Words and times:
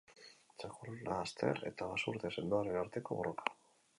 Txakur 0.61 0.95
laster 1.09 1.61
eta 1.71 1.91
basurde 1.91 2.33
sendoaren 2.39 2.79
arteko 2.85 3.21
borroka. 3.21 3.57